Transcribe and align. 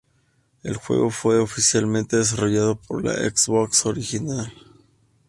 El 0.63 0.77
juego 0.77 1.11
fue 1.11 1.37
inicialmente 1.37 2.17
desarrollado 2.17 2.75
para 2.87 3.03
la 3.13 3.29
Xbox 3.29 3.85
original. 3.85 4.51